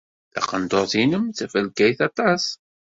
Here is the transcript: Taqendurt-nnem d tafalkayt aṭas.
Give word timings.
Taqendurt-nnem 0.33 1.25
d 1.29 1.35
tafalkayt 1.37 1.99
aṭas. 2.07 2.43